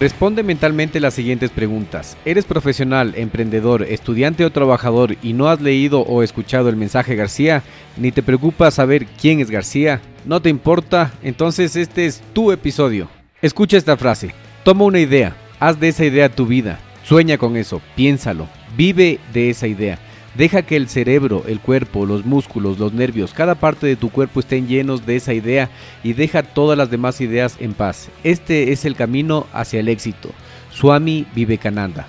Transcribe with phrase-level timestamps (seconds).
[0.00, 2.16] Responde mentalmente las siguientes preguntas.
[2.24, 7.64] ¿Eres profesional, emprendedor, estudiante o trabajador y no has leído o escuchado el mensaje García?
[7.96, 10.00] ¿Ni te preocupa saber quién es García?
[10.24, 11.12] ¿No te importa?
[11.24, 13.08] Entonces este es tu episodio.
[13.42, 14.32] Escucha esta frase.
[14.62, 16.78] Toma una idea, haz de esa idea tu vida.
[17.02, 19.98] Sueña con eso, piénsalo, vive de esa idea.
[20.34, 24.40] Deja que el cerebro, el cuerpo, los músculos, los nervios, cada parte de tu cuerpo
[24.40, 25.70] estén llenos de esa idea
[26.04, 28.08] y deja todas las demás ideas en paz.
[28.22, 30.30] Este es el camino hacia el éxito.
[30.70, 32.06] Swami Vivekananda.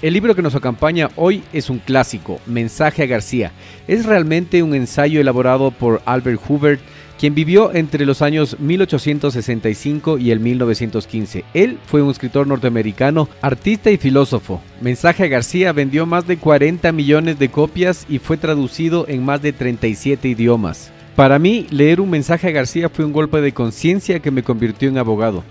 [0.00, 3.52] El libro que nos acompaña hoy es un clásico, Mensaje a García.
[3.88, 6.78] Es realmente un ensayo elaborado por Albert Hoover
[7.18, 11.44] quien vivió entre los años 1865 y el 1915.
[11.52, 14.62] Él fue un escritor norteamericano, artista y filósofo.
[14.80, 19.42] Mensaje a García vendió más de 40 millones de copias y fue traducido en más
[19.42, 20.92] de 37 idiomas.
[21.16, 24.88] Para mí, leer un mensaje a García fue un golpe de conciencia que me convirtió
[24.88, 25.42] en abogado.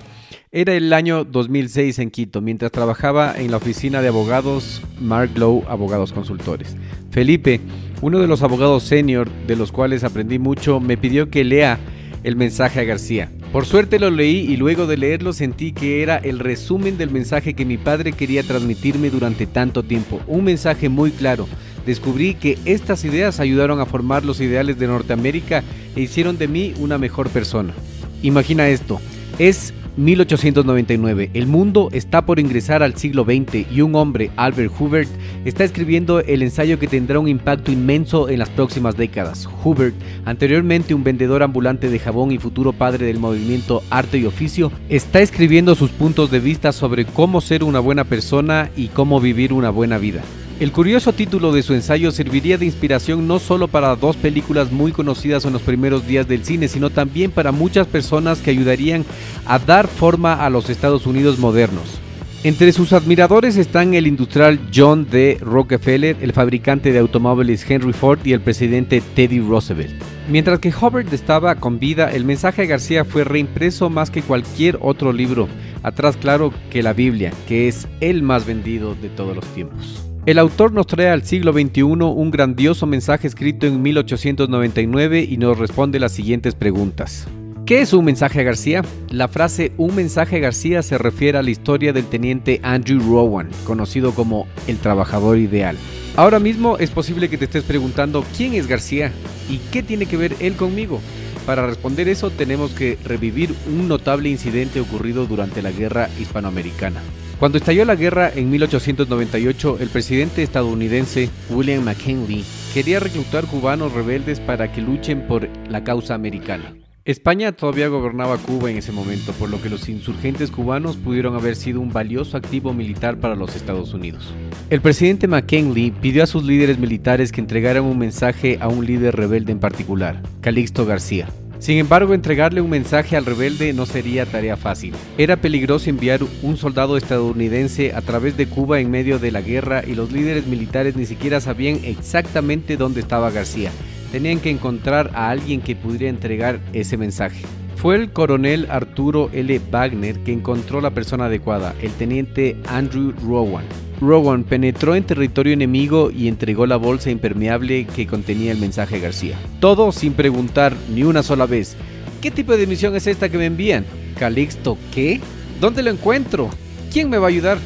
[0.57, 5.63] Era el año 2006 en Quito, mientras trabajaba en la oficina de abogados Mark Lowe
[5.69, 6.75] Abogados Consultores.
[7.11, 7.61] Felipe,
[8.01, 11.77] uno de los abogados senior de los cuales aprendí mucho, me pidió que lea
[12.23, 13.29] el mensaje a García.
[13.51, 17.53] Por suerte lo leí y luego de leerlo sentí que era el resumen del mensaje
[17.53, 20.21] que mi padre quería transmitirme durante tanto tiempo.
[20.25, 21.47] Un mensaje muy claro.
[21.85, 25.63] Descubrí que estas ideas ayudaron a formar los ideales de Norteamérica
[25.95, 27.75] e hicieron de mí una mejor persona.
[28.23, 28.99] Imagina esto.
[29.37, 31.31] Es 1899.
[31.33, 35.09] El mundo está por ingresar al siglo XX y un hombre, Albert Hubert,
[35.45, 39.49] está escribiendo el ensayo que tendrá un impacto inmenso en las próximas décadas.
[39.63, 44.71] Hubert, anteriormente un vendedor ambulante de jabón y futuro padre del movimiento arte y oficio,
[44.89, 49.53] está escribiendo sus puntos de vista sobre cómo ser una buena persona y cómo vivir
[49.53, 50.21] una buena vida.
[50.59, 54.91] El curioso título de su ensayo serviría de inspiración no solo para dos películas muy
[54.91, 59.05] conocidas en los primeros días del cine, sino también para muchas personas que ayudarían
[59.45, 61.99] a dar forma a los Estados Unidos modernos.
[62.43, 65.37] Entre sus admiradores están el industrial John D.
[65.41, 70.01] Rockefeller, el fabricante de automóviles Henry Ford y el presidente Teddy Roosevelt.
[70.27, 74.79] Mientras que Hubbard estaba con vida, el mensaje de García fue reimpreso más que cualquier
[74.81, 75.47] otro libro,
[75.83, 80.06] atrás claro que la Biblia, que es el más vendido de todos los tiempos.
[80.27, 85.57] El autor nos trae al siglo XXI un grandioso mensaje escrito en 1899 y nos
[85.57, 87.29] responde las siguientes preguntas.
[87.65, 88.81] ¿Qué es un mensaje a García?
[89.09, 93.47] La frase un mensaje a García se refiere a la historia del teniente Andrew Rowan,
[93.63, 95.77] conocido como el trabajador ideal.
[96.17, 99.13] Ahora mismo es posible que te estés preguntando quién es García
[99.49, 100.99] y qué tiene que ver él conmigo.
[101.45, 106.99] Para responder eso tenemos que revivir un notable incidente ocurrido durante la guerra hispanoamericana.
[107.39, 112.43] Cuando estalló la guerra en 1898, el presidente estadounidense William McKinley
[112.73, 116.73] quería reclutar cubanos rebeldes para que luchen por la causa americana.
[117.05, 121.55] España todavía gobernaba Cuba en ese momento, por lo que los insurgentes cubanos pudieron haber
[121.55, 124.33] sido un valioso activo militar para los Estados Unidos.
[124.71, 129.15] El presidente McKinley pidió a sus líderes militares que entregaran un mensaje a un líder
[129.15, 131.27] rebelde en particular, Calixto García.
[131.59, 134.93] Sin embargo, entregarle un mensaje al rebelde no sería tarea fácil.
[135.17, 139.83] Era peligroso enviar un soldado estadounidense a través de Cuba en medio de la guerra
[139.85, 143.71] y los líderes militares ni siquiera sabían exactamente dónde estaba García.
[144.11, 147.41] Tenían que encontrar a alguien que pudiera entregar ese mensaje.
[147.75, 149.59] Fue el coronel Arturo L.
[149.71, 153.65] Wagner que encontró la persona adecuada, el teniente Andrew Rowan.
[153.99, 159.37] Rowan penetró en territorio enemigo y entregó la bolsa impermeable que contenía el mensaje García.
[159.59, 161.75] Todo sin preguntar ni una sola vez.
[162.21, 163.85] ¿Qué tipo de misión es esta que me envían?
[164.17, 165.19] Calixto, ¿qué?
[165.59, 166.49] ¿Dónde lo encuentro?
[166.91, 167.57] ¿Quién me va a ayudar?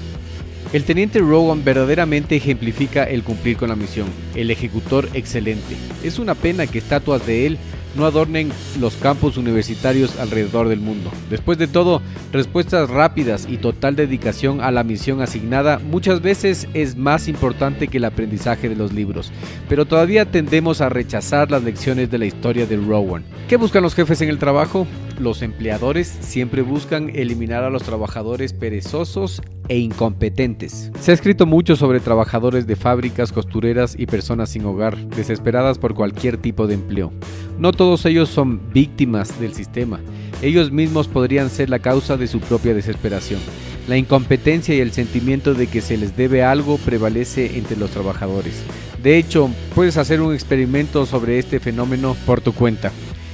[0.73, 5.75] El teniente Rowan verdaderamente ejemplifica el cumplir con la misión, el ejecutor excelente.
[6.01, 7.57] Es una pena que estatuas de él
[7.95, 11.11] no adornen los campus universitarios alrededor del mundo.
[11.29, 12.01] Después de todo,
[12.31, 17.97] respuestas rápidas y total dedicación a la misión asignada muchas veces es más importante que
[17.97, 19.31] el aprendizaje de los libros,
[19.67, 23.23] pero todavía tendemos a rechazar las lecciones de la historia de Rowan.
[23.47, 24.87] ¿Qué buscan los jefes en el trabajo?
[25.21, 30.91] Los empleadores siempre buscan eliminar a los trabajadores perezosos e incompetentes.
[30.99, 35.93] Se ha escrito mucho sobre trabajadores de fábricas, costureras y personas sin hogar, desesperadas por
[35.93, 37.13] cualquier tipo de empleo.
[37.59, 39.99] No todos ellos son víctimas del sistema,
[40.41, 43.41] ellos mismos podrían ser la causa de su propia desesperación.
[43.87, 48.63] La incompetencia y el sentimiento de que se les debe algo prevalece entre los trabajadores.
[49.03, 52.91] De hecho, puedes hacer un experimento sobre este fenómeno por tu cuenta.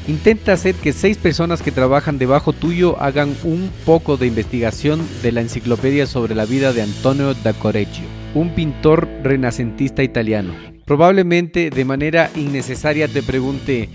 [0.08, 5.34] Intenta hacer que seis personas que trabajan debajo tuyo hagan un poco de investigación de
[5.34, 10.54] la enciclopedia sobre la vida de Antonio da Correggio, un pintor renacentista italiano.
[10.86, 13.90] Probablemente de manera innecesaria te pregunte,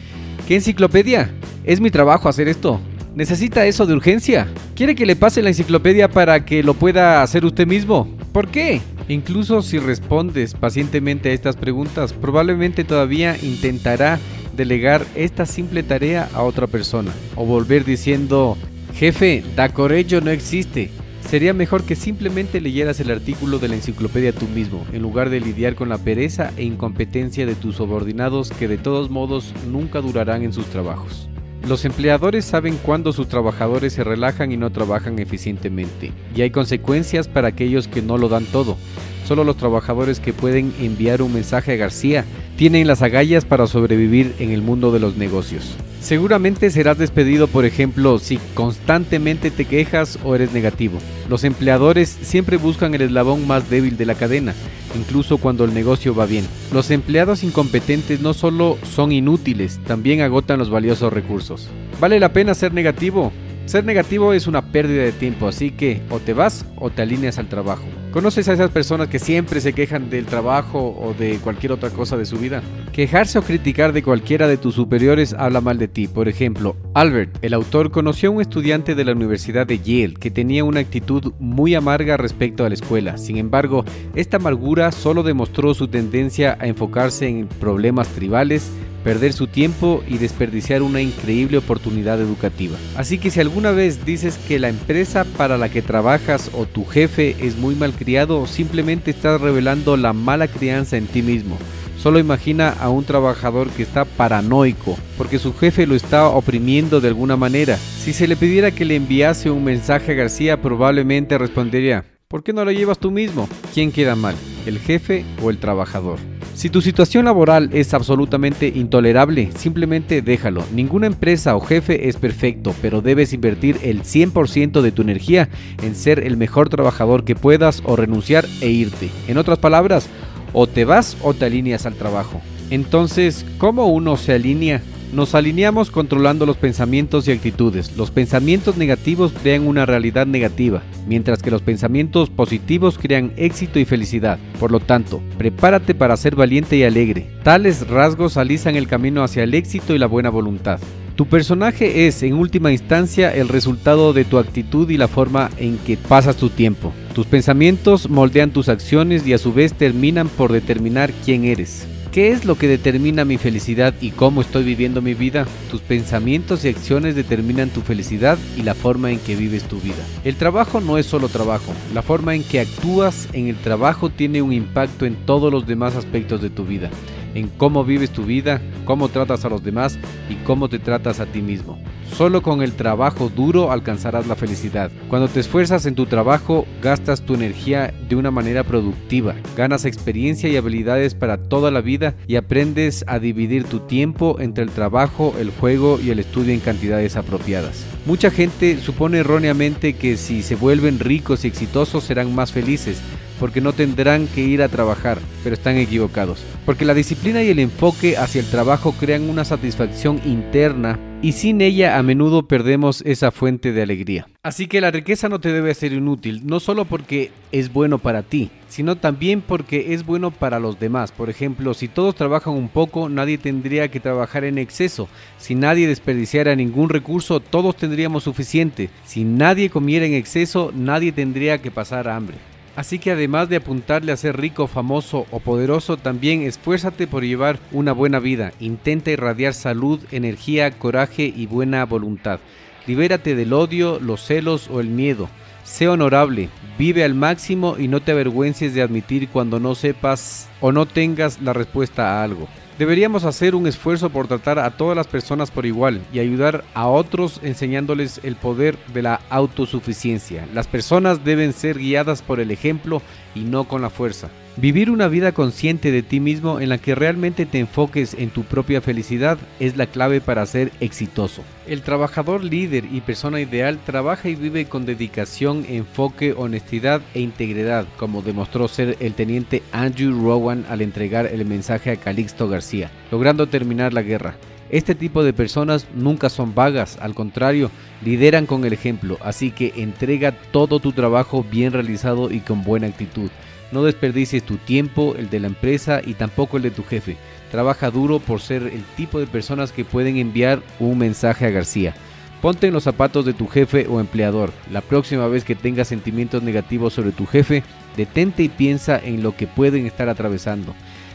[0.46, 1.30] ¿qué enciclopedia?
[1.64, 2.78] ¿Es mi trabajo hacer esto?
[3.14, 4.48] ¿Necesita eso de urgencia?
[4.74, 8.06] ¿Quiere que le pase la enciclopedia para que lo pueda hacer usted mismo?
[8.32, 8.82] ¿Por qué?
[9.08, 14.18] Incluso si respondes pacientemente a estas preguntas, probablemente todavía intentará
[14.56, 18.56] delegar esta simple tarea a otra persona o volver diciendo,
[18.94, 20.90] jefe, da corello no existe.
[21.28, 25.40] Sería mejor que simplemente leyeras el artículo de la enciclopedia tú mismo, en lugar de
[25.40, 30.42] lidiar con la pereza e incompetencia de tus subordinados que de todos modos nunca durarán
[30.42, 31.28] en sus trabajos.
[31.66, 37.28] Los empleadores saben cuándo sus trabajadores se relajan y no trabajan eficientemente, y hay consecuencias
[37.28, 38.76] para aquellos que no lo dan todo.
[39.24, 42.24] Solo los trabajadores que pueden enviar un mensaje a García
[42.56, 45.76] tienen las agallas para sobrevivir en el mundo de los negocios.
[46.00, 50.98] Seguramente serás despedido, por ejemplo, si constantemente te quejas o eres negativo.
[51.28, 54.52] Los empleadores siempre buscan el eslabón más débil de la cadena,
[54.96, 56.44] incluso cuando el negocio va bien.
[56.72, 61.68] Los empleados incompetentes no solo son inútiles, también agotan los valiosos recursos.
[62.00, 63.32] ¿Vale la pena ser negativo?
[63.66, 67.38] Ser negativo es una pérdida de tiempo, así que o te vas o te alineas
[67.38, 67.84] al trabajo.
[68.12, 72.18] ¿Conoces a esas personas que siempre se quejan del trabajo o de cualquier otra cosa
[72.18, 72.62] de su vida?
[72.92, 76.08] Quejarse o criticar de cualquiera de tus superiores habla mal de ti.
[76.08, 80.30] Por ejemplo, Albert, el autor, conoció a un estudiante de la Universidad de Yale que
[80.30, 83.16] tenía una actitud muy amarga respecto a la escuela.
[83.16, 83.82] Sin embargo,
[84.14, 88.70] esta amargura solo demostró su tendencia a enfocarse en problemas tribales,
[89.02, 92.76] perder su tiempo y desperdiciar una increíble oportunidad educativa.
[92.96, 96.84] Así que si alguna vez dices que la empresa para la que trabajas o tu
[96.84, 101.58] jefe es muy malcriado, simplemente estás revelando la mala crianza en ti mismo.
[102.02, 107.08] Solo imagina a un trabajador que está paranoico porque su jefe lo está oprimiendo de
[107.08, 107.76] alguna manera.
[107.76, 112.52] Si se le pidiera que le enviase un mensaje a García, probablemente respondería, ¿por qué
[112.52, 113.48] no lo llevas tú mismo?
[113.72, 114.34] ¿Quién queda mal,
[114.66, 116.18] el jefe o el trabajador?
[116.54, 120.62] Si tu situación laboral es absolutamente intolerable, simplemente déjalo.
[120.72, 125.48] Ninguna empresa o jefe es perfecto, pero debes invertir el 100% de tu energía
[125.82, 129.10] en ser el mejor trabajador que puedas o renunciar e irte.
[129.28, 130.08] En otras palabras,
[130.52, 132.40] o te vas o te alineas al trabajo.
[132.70, 134.82] Entonces, ¿cómo uno se alinea?
[135.12, 137.94] Nos alineamos controlando los pensamientos y actitudes.
[137.98, 143.84] Los pensamientos negativos crean una realidad negativa, mientras que los pensamientos positivos crean éxito y
[143.84, 144.38] felicidad.
[144.58, 147.28] Por lo tanto, prepárate para ser valiente y alegre.
[147.42, 150.80] Tales rasgos alisan el camino hacia el éxito y la buena voluntad.
[151.14, 155.76] Tu personaje es, en última instancia, el resultado de tu actitud y la forma en
[155.76, 156.90] que pasas tu tiempo.
[157.14, 161.86] Tus pensamientos moldean tus acciones y a su vez terminan por determinar quién eres.
[162.12, 165.46] ¿Qué es lo que determina mi felicidad y cómo estoy viviendo mi vida?
[165.70, 170.04] Tus pensamientos y acciones determinan tu felicidad y la forma en que vives tu vida.
[170.22, 174.42] El trabajo no es solo trabajo, la forma en que actúas en el trabajo tiene
[174.42, 176.90] un impacto en todos los demás aspectos de tu vida,
[177.34, 181.24] en cómo vives tu vida, cómo tratas a los demás y cómo te tratas a
[181.24, 181.78] ti mismo.
[182.16, 184.90] Solo con el trabajo duro alcanzarás la felicidad.
[185.08, 190.50] Cuando te esfuerzas en tu trabajo, gastas tu energía de una manera productiva, ganas experiencia
[190.50, 195.34] y habilidades para toda la vida y aprendes a dividir tu tiempo entre el trabajo,
[195.40, 197.86] el juego y el estudio en cantidades apropiadas.
[198.04, 203.00] Mucha gente supone erróneamente que si se vuelven ricos y exitosos serán más felices,
[203.40, 206.44] porque no tendrán que ir a trabajar, pero están equivocados.
[206.66, 211.60] Porque la disciplina y el enfoque hacia el trabajo crean una satisfacción interna y sin
[211.60, 214.26] ella a menudo perdemos esa fuente de alegría.
[214.42, 218.24] Así que la riqueza no te debe ser inútil, no solo porque es bueno para
[218.24, 221.12] ti, sino también porque es bueno para los demás.
[221.12, 225.08] Por ejemplo, si todos trabajan un poco, nadie tendría que trabajar en exceso.
[225.38, 228.90] Si nadie desperdiciara ningún recurso, todos tendríamos suficiente.
[229.04, 232.51] Si nadie comiera en exceso, nadie tendría que pasar hambre.
[232.74, 237.58] Así que además de apuntarle a ser rico, famoso o poderoso, también esfuérzate por llevar
[237.70, 238.52] una buena vida.
[238.60, 242.40] Intenta irradiar salud, energía, coraje y buena voluntad.
[242.86, 245.28] Libérate del odio, los celos o el miedo.
[245.64, 246.48] Sé honorable,
[246.78, 251.40] vive al máximo y no te avergüences de admitir cuando no sepas o no tengas
[251.42, 252.48] la respuesta a algo.
[252.82, 256.88] Deberíamos hacer un esfuerzo por tratar a todas las personas por igual y ayudar a
[256.88, 260.48] otros enseñándoles el poder de la autosuficiencia.
[260.52, 263.00] Las personas deben ser guiadas por el ejemplo
[263.36, 264.30] y no con la fuerza.
[264.58, 268.42] Vivir una vida consciente de ti mismo en la que realmente te enfoques en tu
[268.44, 271.42] propia felicidad es la clave para ser exitoso.
[271.66, 277.86] El trabajador líder y persona ideal trabaja y vive con dedicación, enfoque, honestidad e integridad,
[277.96, 283.46] como demostró ser el teniente Andrew Rowan al entregar el mensaje a Calixto García, logrando
[283.46, 284.34] terminar la guerra.
[284.68, 287.70] Este tipo de personas nunca son vagas, al contrario,
[288.04, 292.86] lideran con el ejemplo, así que entrega todo tu trabajo bien realizado y con buena
[292.86, 293.30] actitud.
[293.72, 297.16] No desperdicies tu tiempo, el de la empresa y tampoco el de tu jefe.
[297.50, 301.94] Trabaja duro por ser el tipo de personas que pueden enviar un mensaje a García.
[302.42, 304.52] Ponte en los zapatos de tu jefe o empleador.
[304.70, 307.62] La próxima vez que tengas sentimientos negativos sobre tu jefe,
[307.96, 310.74] detente y piensa en lo que pueden estar atravesando.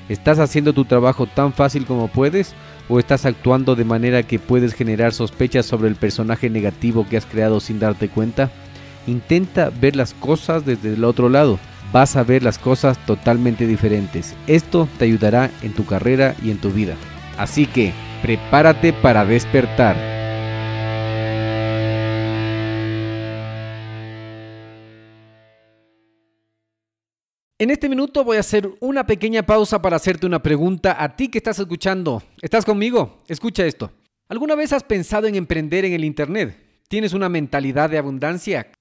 [0.10, 2.56] ¿Estás haciendo tu trabajo tan fácil como puedes
[2.90, 7.26] o estás actuando de manera que puedes generar sospechas sobre el personaje negativo que has
[7.26, 8.50] creado sin darte cuenta?
[9.06, 11.60] Intenta ver las cosas desde el otro lado
[11.98, 14.36] vas a ver las cosas totalmente diferentes.
[14.46, 16.96] Esto te ayudará en tu carrera y en tu vida.
[17.40, 19.96] Así que prepárate para despertar.
[27.58, 31.30] En este minuto voy a hacer una pequeña pausa para hacerte una pregunta a ti
[31.30, 32.22] que estás escuchando.
[32.44, 33.24] ¿Estás conmigo?
[33.28, 33.92] Escucha esto.
[34.30, 36.64] ¿Alguna vez has pensado en emprender en el Internet?
[36.88, 38.68] ¿Tienes una mentalidad de abundancia?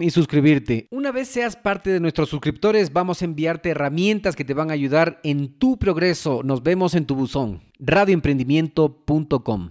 [0.00, 0.86] y suscribirte.
[0.90, 4.74] Una vez seas parte de nuestros suscriptores, vamos a enviarte herramientas que te van a
[4.74, 6.42] ayudar en tu progreso.
[6.42, 7.62] Nos vemos en tu buzón.
[7.78, 9.70] radioemprendimiento.com.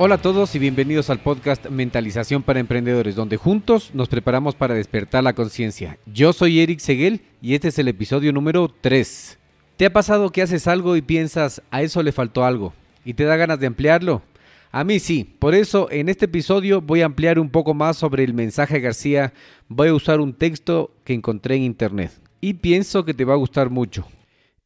[0.00, 4.74] Hola a todos y bienvenidos al podcast Mentalización para Emprendedores, donde juntos nos preparamos para
[4.74, 5.98] despertar la conciencia.
[6.06, 9.38] Yo soy Eric Seguel y este es el episodio número 3.
[9.76, 12.74] ¿Te ha pasado que haces algo y piensas, a eso le faltó algo?
[13.04, 14.22] ¿Y te da ganas de ampliarlo?
[14.70, 18.22] A mí sí, por eso en este episodio voy a ampliar un poco más sobre
[18.22, 19.32] el mensaje García,
[19.66, 23.38] voy a usar un texto que encontré en internet y pienso que te va a
[23.38, 24.06] gustar mucho.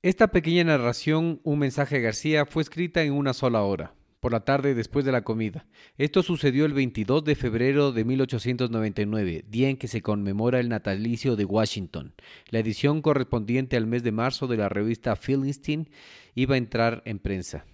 [0.03, 4.75] Esta pequeña narración, un mensaje García, fue escrita en una sola hora, por la tarde
[4.75, 5.67] después de la comida.
[5.99, 11.37] Esto sucedió el 22 de febrero de 1899, día en que se conmemora el natalicio
[11.37, 12.13] de Washington.
[12.51, 15.87] La edición correspondiente al mes de marzo de la revista Philistine
[16.35, 17.65] iba a entrar en prensa.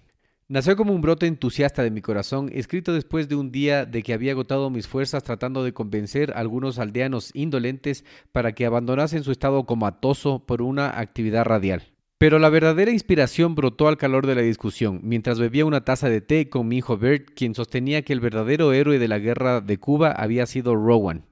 [0.51, 4.13] Nació como un brote entusiasta de mi corazón, escrito después de un día de que
[4.13, 9.31] había agotado mis fuerzas tratando de convencer a algunos aldeanos indolentes para que abandonasen su
[9.31, 11.83] estado comatoso por una actividad radial.
[12.17, 16.19] Pero la verdadera inspiración brotó al calor de la discusión, mientras bebía una taza de
[16.19, 19.77] té con mi hijo Bert, quien sostenía que el verdadero héroe de la guerra de
[19.77, 21.25] Cuba había sido Rowan,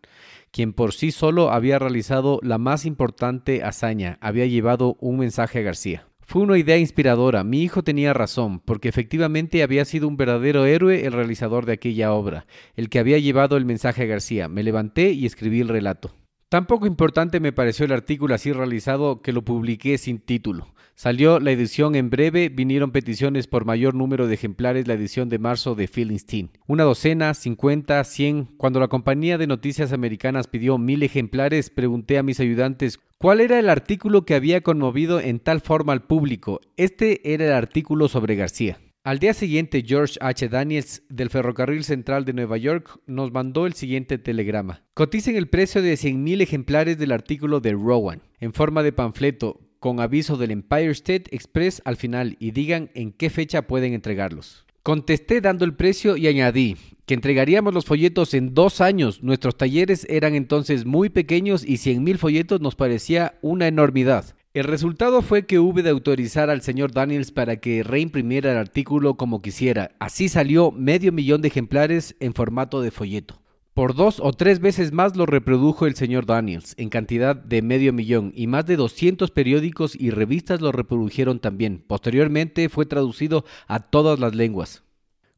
[0.52, 5.64] quien por sí solo había realizado la más importante hazaña, había llevado un mensaje a
[5.64, 6.08] García.
[6.30, 7.46] Fue una idea inspiradora.
[7.46, 12.12] Mi hijo tenía razón, porque efectivamente había sido un verdadero héroe el realizador de aquella
[12.12, 14.50] obra, el que había llevado el mensaje a García.
[14.50, 16.14] Me levanté y escribí el relato.
[16.50, 20.74] Tampoco importante me pareció el artículo así realizado que lo publiqué sin título.
[20.96, 25.40] Salió la edición en breve, vinieron peticiones por mayor número de ejemplares la edición de
[25.40, 26.50] marzo de Philistine.
[26.66, 28.46] Una docena, 50, 100.
[28.56, 33.60] Cuando la compañía de noticias americanas pidió mil ejemplares, pregunté a mis ayudantes cuál era
[33.60, 36.62] el artículo que había conmovido en tal forma al público.
[36.78, 38.80] Este era el artículo sobre García.
[39.08, 40.50] Al día siguiente, George H.
[40.50, 44.84] Daniels del Ferrocarril Central de Nueva York nos mandó el siguiente telegrama.
[44.96, 50.02] Coticen el precio de 100.000 ejemplares del artículo de Rowan en forma de panfleto con
[50.02, 54.66] aviso del Empire State Express al final y digan en qué fecha pueden entregarlos.
[54.84, 59.24] Contesté dando el precio y añadí que entregaríamos los folletos en dos años.
[59.24, 64.36] Nuestros talleres eran entonces muy pequeños y 100.000 folletos nos parecía una enormidad.
[64.58, 69.14] El resultado fue que hube de autorizar al señor Daniels para que reimprimiera el artículo
[69.14, 69.92] como quisiera.
[70.00, 73.40] Así salió medio millón de ejemplares en formato de folleto.
[73.76, 77.94] Por dos o tres veces más lo reprodujo el señor Daniels, en cantidad de medio
[77.94, 81.84] millón, y más de 200 periódicos y revistas lo reprodujeron también.
[81.86, 84.87] Posteriormente fue traducido a todas las lenguas.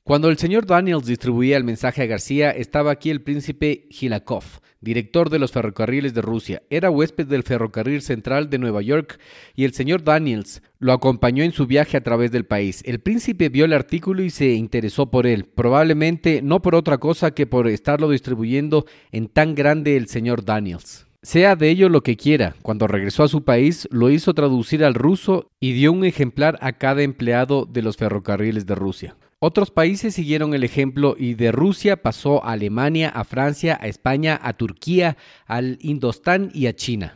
[0.09, 4.43] Cuando el señor Daniels distribuía el mensaje a García, estaba aquí el príncipe Hilakov,
[4.81, 6.63] director de los ferrocarriles de Rusia.
[6.71, 9.19] Era huésped del ferrocarril central de Nueva York
[9.55, 12.81] y el señor Daniels lo acompañó en su viaje a través del país.
[12.87, 17.35] El príncipe vio el artículo y se interesó por él, probablemente no por otra cosa
[17.35, 21.05] que por estarlo distribuyendo en tan grande el señor Daniels.
[21.21, 24.95] Sea de ello lo que quiera, cuando regresó a su país lo hizo traducir al
[24.95, 29.15] ruso y dio un ejemplar a cada empleado de los ferrocarriles de Rusia.
[29.41, 34.37] Otros países siguieron el ejemplo y de Rusia pasó a Alemania, a Francia, a España,
[34.43, 35.15] a Turquía,
[35.45, 37.15] al Indostán y a China.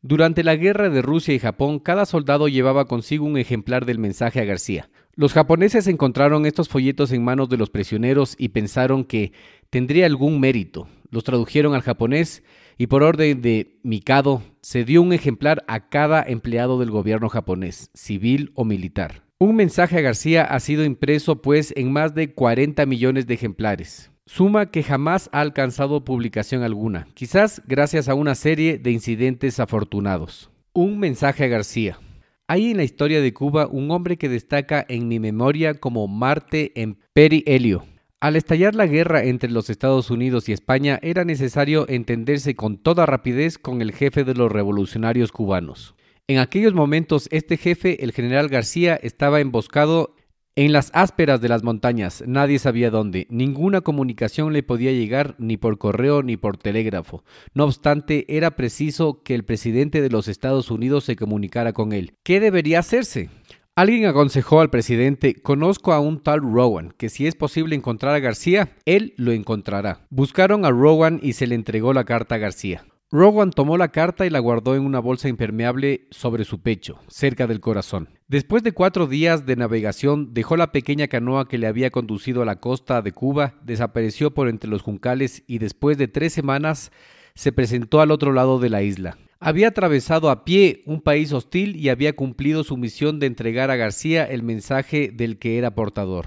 [0.00, 4.40] Durante la guerra de Rusia y Japón, cada soldado llevaba consigo un ejemplar del mensaje
[4.40, 4.88] a García.
[5.16, 9.32] Los japoneses encontraron estos folletos en manos de los prisioneros y pensaron que
[9.68, 10.86] tendría algún mérito.
[11.10, 12.44] Los tradujeron al japonés
[12.76, 17.90] y por orden de Mikado se dio un ejemplar a cada empleado del gobierno japonés,
[17.94, 19.27] civil o militar.
[19.40, 24.10] Un mensaje a García ha sido impreso pues en más de 40 millones de ejemplares,
[24.26, 30.50] suma que jamás ha alcanzado publicación alguna, quizás gracias a una serie de incidentes afortunados.
[30.72, 32.00] Un mensaje a García.
[32.48, 36.72] Hay en la historia de Cuba un hombre que destaca en mi memoria como Marte
[36.74, 37.84] en Peri Helio.
[38.18, 43.06] Al estallar la guerra entre los Estados Unidos y España era necesario entenderse con toda
[43.06, 45.94] rapidez con el jefe de los revolucionarios cubanos.
[46.30, 50.14] En aquellos momentos, este jefe, el general García, estaba emboscado
[50.56, 52.22] en las ásperas de las montañas.
[52.26, 53.26] Nadie sabía dónde.
[53.30, 57.24] Ninguna comunicación le podía llegar ni por correo ni por telégrafo.
[57.54, 62.12] No obstante, era preciso que el presidente de los Estados Unidos se comunicara con él.
[62.24, 63.30] ¿Qué debería hacerse?
[63.74, 68.18] Alguien aconsejó al presidente, conozco a un tal Rowan, que si es posible encontrar a
[68.18, 70.04] García, él lo encontrará.
[70.10, 72.84] Buscaron a Rowan y se le entregó la carta a García.
[73.10, 77.46] Rowan tomó la carta y la guardó en una bolsa impermeable sobre su pecho, cerca
[77.46, 78.10] del corazón.
[78.28, 82.44] Después de cuatro días de navegación, dejó la pequeña canoa que le había conducido a
[82.44, 86.92] la costa de Cuba, desapareció por entre los juncales y después de tres semanas
[87.34, 89.16] se presentó al otro lado de la isla.
[89.40, 93.76] Había atravesado a pie un país hostil y había cumplido su misión de entregar a
[93.76, 96.26] García el mensaje del que era portador.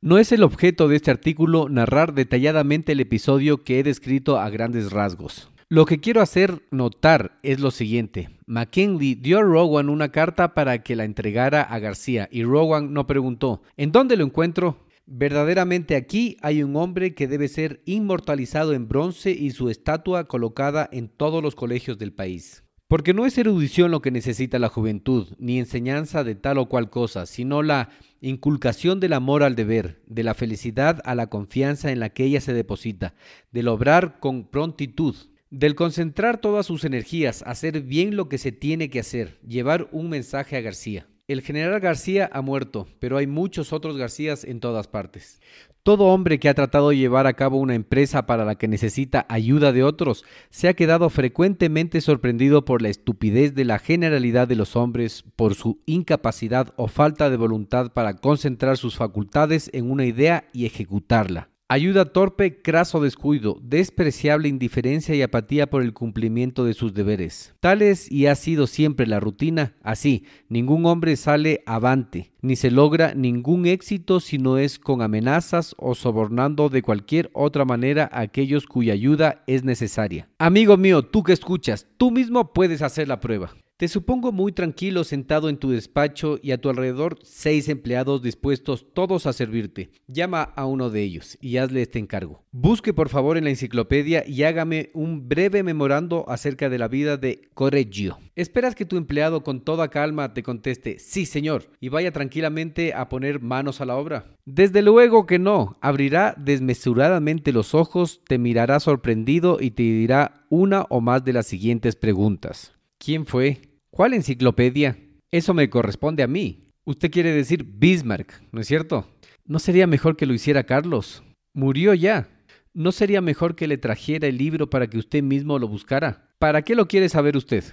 [0.00, 4.48] No es el objeto de este artículo narrar detalladamente el episodio que he descrito a
[4.48, 5.51] grandes rasgos.
[5.72, 8.28] Lo que quiero hacer notar es lo siguiente.
[8.44, 13.06] McKinley dio a Rowan una carta para que la entregara a García y Rowan no
[13.06, 14.76] preguntó, ¿en dónde lo encuentro?
[15.06, 20.90] Verdaderamente aquí hay un hombre que debe ser inmortalizado en bronce y su estatua colocada
[20.92, 22.64] en todos los colegios del país.
[22.86, 26.90] Porque no es erudición lo que necesita la juventud, ni enseñanza de tal o cual
[26.90, 27.88] cosa, sino la
[28.20, 32.42] inculcación del amor al deber, de la felicidad a la confianza en la que ella
[32.42, 33.14] se deposita,
[33.52, 35.16] del obrar con prontitud,
[35.52, 40.08] del concentrar todas sus energías, hacer bien lo que se tiene que hacer, llevar un
[40.08, 41.06] mensaje a García.
[41.28, 45.40] El general García ha muerto, pero hay muchos otros Garcías en todas partes.
[45.82, 49.26] Todo hombre que ha tratado de llevar a cabo una empresa para la que necesita
[49.28, 54.56] ayuda de otros se ha quedado frecuentemente sorprendido por la estupidez de la generalidad de
[54.56, 60.06] los hombres, por su incapacidad o falta de voluntad para concentrar sus facultades en una
[60.06, 61.51] idea y ejecutarla.
[61.72, 67.54] Ayuda torpe, craso descuido, despreciable indiferencia y apatía por el cumplimiento de sus deberes.
[67.60, 69.72] Tal es y ha sido siempre la rutina.
[69.82, 75.74] Así, ningún hombre sale avante, ni se logra ningún éxito si no es con amenazas
[75.78, 80.28] o sobornando de cualquier otra manera a aquellos cuya ayuda es necesaria.
[80.38, 83.54] Amigo mío, tú que escuchas, tú mismo puedes hacer la prueba.
[83.82, 88.86] Te supongo muy tranquilo sentado en tu despacho y a tu alrededor seis empleados dispuestos
[88.94, 89.90] todos a servirte.
[90.06, 92.44] Llama a uno de ellos y hazle este encargo.
[92.52, 97.16] Busque por favor en la enciclopedia y hágame un breve memorando acerca de la vida
[97.16, 98.20] de Correggio.
[98.36, 103.08] Esperas que tu empleado con toda calma te conteste sí señor y vaya tranquilamente a
[103.08, 104.36] poner manos a la obra.
[104.44, 110.82] Desde luego que no, abrirá desmesuradamente los ojos, te mirará sorprendido y te dirá una
[110.82, 112.74] o más de las siguientes preguntas.
[113.04, 113.71] ¿Quién fue?
[113.94, 114.96] ¿Cuál enciclopedia?
[115.30, 116.70] Eso me corresponde a mí.
[116.86, 119.06] Usted quiere decir Bismarck, ¿no es cierto?
[119.44, 121.22] ¿No sería mejor que lo hiciera Carlos?
[121.52, 122.26] Murió ya.
[122.72, 126.30] ¿No sería mejor que le trajera el libro para que usted mismo lo buscara?
[126.38, 127.64] ¿Para qué lo quiere saber usted?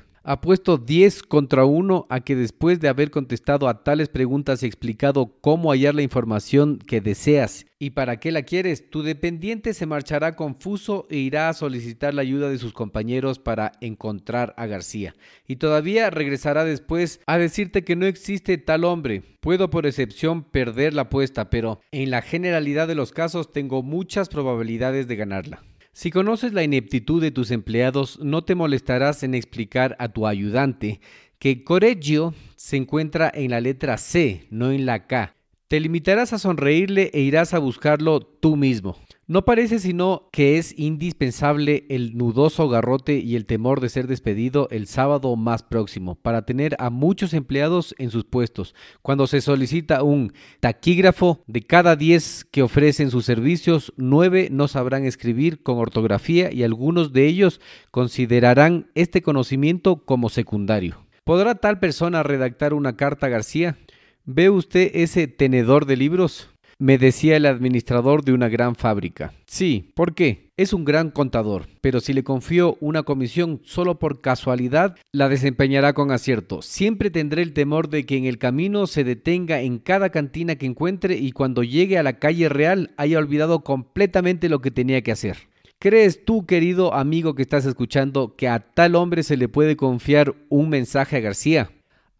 [0.42, 5.34] Puesto 10 contra 1 a que después de haber contestado a tales preguntas y explicado
[5.42, 10.36] cómo hallar la información que deseas y para qué la quieres, tu dependiente se marchará
[10.36, 15.16] confuso e irá a solicitar la ayuda de sus compañeros para encontrar a García.
[15.48, 19.24] Y todavía regresará después a decirte que no existe tal hombre.
[19.40, 24.28] Puedo por excepción perder la apuesta, pero en la generalidad de los casos tengo muchas
[24.28, 25.64] probabilidades de ganarla.
[26.00, 31.02] Si conoces la ineptitud de tus empleados, no te molestarás en explicar a tu ayudante
[31.40, 35.36] que Correggio se encuentra en la letra C, no en la K.
[35.68, 38.96] Te limitarás a sonreírle e irás a buscarlo tú mismo.
[39.30, 44.68] No parece sino que es indispensable el nudoso garrote y el temor de ser despedido
[44.72, 48.74] el sábado más próximo para tener a muchos empleados en sus puestos.
[49.04, 55.06] Cuando se solicita un taquígrafo, de cada 10 que ofrecen sus servicios, 9 no sabrán
[55.06, 57.62] escribir con ortografía y algunos de ellos
[57.92, 61.06] considerarán este conocimiento como secundario.
[61.24, 63.78] ¿Podrá tal persona redactar una carta García?
[64.26, 66.50] ¿Ve usted ese tenedor de libros?
[66.80, 69.34] Me decía el administrador de una gran fábrica.
[69.46, 70.50] Sí, ¿por qué?
[70.56, 75.92] Es un gran contador, pero si le confío una comisión solo por casualidad, la desempeñará
[75.92, 76.62] con acierto.
[76.62, 80.66] Siempre tendré el temor de que en el camino se detenga en cada cantina que
[80.66, 85.12] encuentre y cuando llegue a la calle real haya olvidado completamente lo que tenía que
[85.12, 85.50] hacer.
[85.80, 90.34] ¿Crees tú, querido amigo que estás escuchando, que a tal hombre se le puede confiar
[90.48, 91.72] un mensaje a García?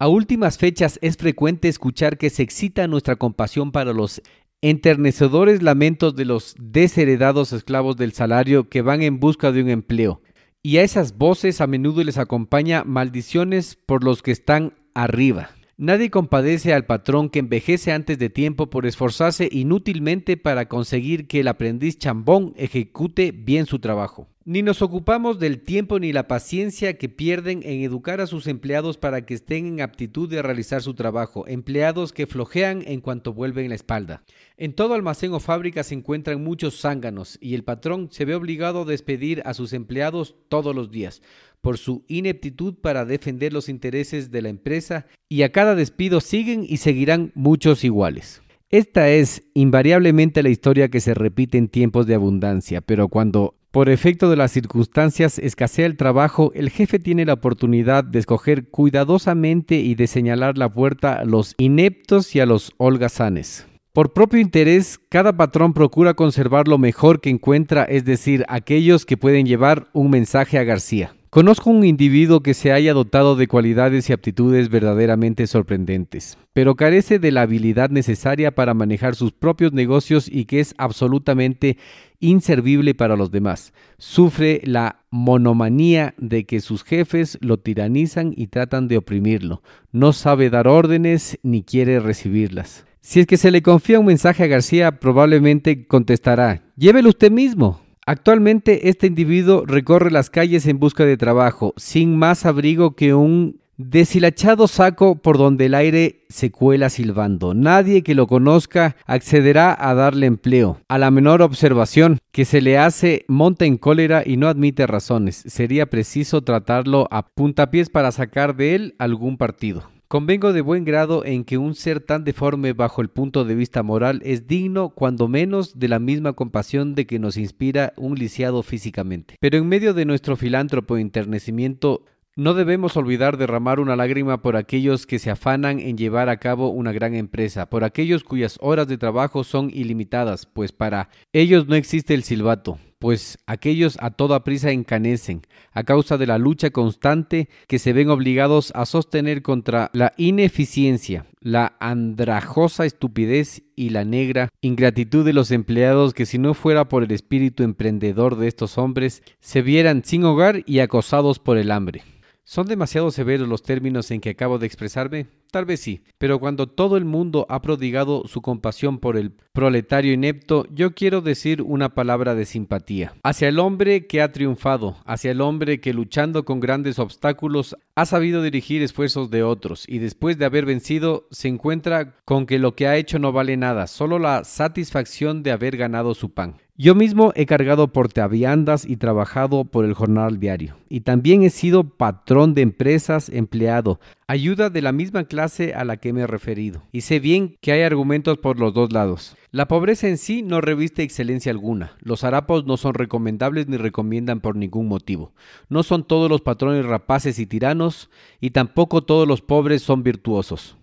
[0.02, 4.22] A últimas fechas es frecuente escuchar que se excita nuestra compasión para los
[4.62, 10.20] enternecedores lamentos de los desheredados esclavos del salario que van en busca de un empleo.
[10.62, 15.50] Y a esas voces a menudo les acompaña maldiciones por los que están arriba.
[15.78, 21.40] Nadie compadece al patrón que envejece antes de tiempo por esforzarse inútilmente para conseguir que
[21.40, 24.28] el aprendiz chambón ejecute bien su trabajo.
[24.46, 28.96] Ni nos ocupamos del tiempo ni la paciencia que pierden en educar a sus empleados
[28.96, 33.68] para que estén en aptitud de realizar su trabajo, empleados que flojean en cuanto vuelven
[33.68, 34.22] la espalda.
[34.56, 38.82] En todo almacén o fábrica se encuentran muchos zánganos y el patrón se ve obligado
[38.82, 41.20] a despedir a sus empleados todos los días
[41.60, 46.64] por su ineptitud para defender los intereses de la empresa y a cada despido siguen
[46.66, 48.40] y seguirán muchos iguales.
[48.70, 53.88] Esta es invariablemente la historia que se repite en tiempos de abundancia, pero cuando por
[53.88, 59.76] efecto de las circunstancias escasea el trabajo, el jefe tiene la oportunidad de escoger cuidadosamente
[59.76, 63.68] y de señalar la puerta a los ineptos y a los holgazanes.
[63.92, 69.16] Por propio interés, cada patrón procura conservar lo mejor que encuentra, es decir, aquellos que
[69.16, 71.14] pueden llevar un mensaje a García.
[71.30, 77.20] Conozco un individuo que se haya dotado de cualidades y aptitudes verdaderamente sorprendentes, pero carece
[77.20, 81.78] de la habilidad necesaria para manejar sus propios negocios y que es absolutamente
[82.18, 83.72] inservible para los demás.
[83.96, 89.62] Sufre la monomanía de que sus jefes lo tiranizan y tratan de oprimirlo.
[89.92, 92.86] No sabe dar órdenes ni quiere recibirlas.
[93.02, 97.80] Si es que se le confía un mensaje a García, probablemente contestará, llévelo usted mismo.
[98.06, 103.60] Actualmente este individuo recorre las calles en busca de trabajo, sin más abrigo que un
[103.88, 107.54] deshilachado saco por donde el aire se cuela silbando.
[107.54, 110.80] Nadie que lo conozca accederá a darle empleo.
[110.88, 115.42] A la menor observación que se le hace monta en cólera y no admite razones.
[115.46, 119.84] Sería preciso tratarlo a puntapiés para sacar de él algún partido.
[120.10, 123.84] Convengo de buen grado en que un ser tan deforme bajo el punto de vista
[123.84, 128.64] moral es digno, cuando menos, de la misma compasión de que nos inspira un lisiado
[128.64, 129.36] físicamente.
[129.38, 135.06] Pero en medio de nuestro filántropo enternecimiento, no debemos olvidar derramar una lágrima por aquellos
[135.06, 138.98] que se afanan en llevar a cabo una gran empresa, por aquellos cuyas horas de
[138.98, 144.70] trabajo son ilimitadas, pues para ellos no existe el silbato, pues aquellos a toda prisa
[144.70, 145.40] encanecen,
[145.72, 151.24] a causa de la lucha constante que se ven obligados a sostener contra la ineficiencia,
[151.40, 157.02] la andrajosa estupidez y la negra ingratitud de los empleados que si no fuera por
[157.02, 162.02] el espíritu emprendedor de estos hombres, se vieran sin hogar y acosados por el hambre.
[162.50, 165.28] ¿Son demasiado severos los términos en que acabo de expresarme?
[165.52, 170.12] Tal vez sí, pero cuando todo el mundo ha prodigado su compasión por el proletario
[170.12, 173.14] inepto, yo quiero decir una palabra de simpatía.
[173.22, 178.04] Hacia el hombre que ha triunfado, hacia el hombre que luchando con grandes obstáculos ha
[178.04, 182.74] sabido dirigir esfuerzos de otros y después de haber vencido se encuentra con que lo
[182.74, 186.56] que ha hecho no vale nada, solo la satisfacción de haber ganado su pan.
[186.82, 190.78] Yo mismo he cargado portaviandas y trabajado por el jornal diario.
[190.88, 195.98] Y también he sido patrón de empresas, empleado, ayuda de la misma clase a la
[195.98, 196.82] que me he referido.
[196.90, 199.36] Y sé bien que hay argumentos por los dos lados.
[199.50, 201.98] La pobreza en sí no reviste excelencia alguna.
[202.00, 205.34] Los harapos no son recomendables ni recomiendan por ningún motivo.
[205.68, 208.08] No son todos los patrones rapaces y tiranos,
[208.40, 210.78] y tampoco todos los pobres son virtuosos.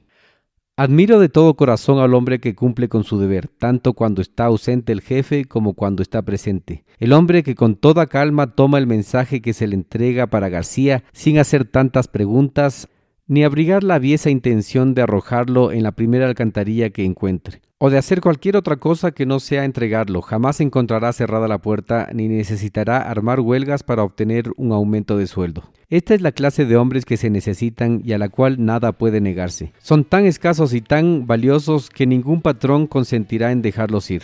[0.79, 4.93] Admiro de todo corazón al hombre que cumple con su deber, tanto cuando está ausente
[4.93, 6.85] el jefe como cuando está presente.
[6.99, 11.03] El hombre que con toda calma toma el mensaje que se le entrega para García
[11.13, 12.89] sin hacer tantas preguntas,
[13.25, 17.97] ni abrigar la aviesa intención de arrojarlo en la primera alcantarilla que encuentre, o de
[17.97, 20.21] hacer cualquier otra cosa que no sea entregarlo.
[20.21, 25.63] Jamás encontrará cerrada la puerta ni necesitará armar huelgas para obtener un aumento de sueldo.
[25.89, 29.21] Esta es la clase de hombres que se necesitan y a la cual nada puede
[29.21, 29.73] negarse.
[29.79, 34.23] Son tan escasos y tan valiosos que ningún patrón consentirá en dejarlos ir.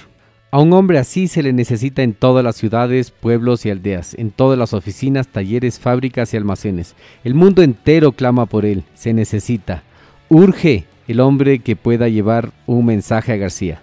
[0.51, 4.29] A un hombre así se le necesita en todas las ciudades, pueblos y aldeas, en
[4.29, 6.95] todas las oficinas, talleres, fábricas y almacenes.
[7.23, 9.83] El mundo entero clama por él, se necesita.
[10.29, 13.81] Urge el hombre que pueda llevar un mensaje a García.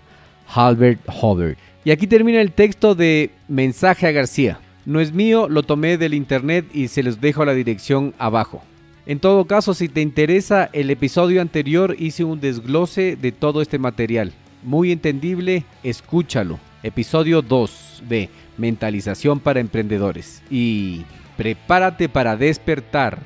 [0.52, 1.56] Halbert Hubbard.
[1.84, 4.58] Y aquí termina el texto de Mensaje a García.
[4.84, 8.62] No es mío, lo tomé del internet y se les dejo la dirección abajo.
[9.06, 13.78] En todo caso, si te interesa, el episodio anterior hice un desglose de todo este
[13.78, 16.58] material muy entendible, escúchalo.
[16.82, 20.42] Episodio 2 de Mentalización para Emprendedores.
[20.50, 21.04] Y
[21.36, 23.18] prepárate para despertar.